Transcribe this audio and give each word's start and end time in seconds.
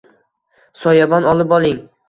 Soyabon 0.85 1.31
olib 1.35 1.57
oling. 1.61 1.81